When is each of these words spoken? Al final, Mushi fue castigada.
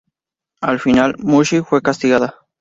Al 0.61 0.79
final, 0.79 1.13
Mushi 1.19 1.61
fue 1.61 1.83
castigada. 1.83 2.33